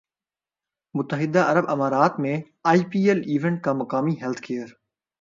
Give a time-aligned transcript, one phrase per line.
[0.95, 2.35] متحدہ عرب امارات میں
[2.63, 4.67] آئی پی ایل ایونٹ کا مقامی ہیلتھ کیئر